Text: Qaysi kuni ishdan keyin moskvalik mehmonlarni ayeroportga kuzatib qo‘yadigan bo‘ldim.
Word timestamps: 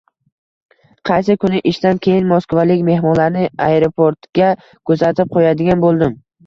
Qaysi 1.09 1.35
kuni 1.43 1.59
ishdan 1.73 2.01
keyin 2.09 2.27
moskvalik 2.33 2.83
mehmonlarni 2.91 3.47
ayeroportga 3.69 4.53
kuzatib 4.91 5.35
qo‘yadigan 5.39 5.89
bo‘ldim. 5.89 6.23